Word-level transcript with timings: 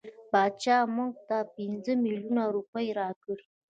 بادشاه 0.31 0.81
به 0.85 0.91
مونږ 0.95 1.13
ته 1.27 1.37
پنځه 1.55 1.93
میلیونه 2.05 2.43
روپۍ 2.55 2.87
راکړي. 2.99 3.45